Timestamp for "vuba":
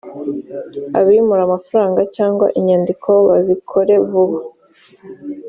4.09-4.39